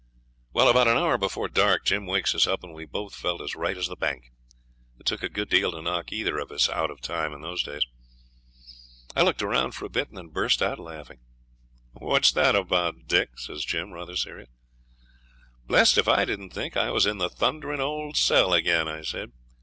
[0.51, 3.53] Well, about an hour before dark Jim wakes us up, and we both felt as
[3.55, 4.31] right as the bank.
[4.99, 7.61] It took a good deal to knock either of us out of time in those
[7.61, 7.83] days.
[9.15, 11.19] I looked round for a bit and then burst out laughing.
[11.93, 14.49] 'What's that about, Dick?' says Jim, rather serious.
[15.67, 19.31] 'Blest if I didn't think I was in the thundering old cell again,' I said.